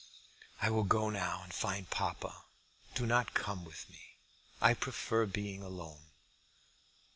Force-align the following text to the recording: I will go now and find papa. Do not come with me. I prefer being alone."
I 0.59 0.71
will 0.71 0.81
go 0.83 1.11
now 1.11 1.43
and 1.43 1.53
find 1.53 1.87
papa. 1.87 2.45
Do 2.95 3.05
not 3.05 3.35
come 3.35 3.63
with 3.63 3.87
me. 3.87 4.17
I 4.59 4.73
prefer 4.73 5.27
being 5.27 5.61
alone." 5.61 6.05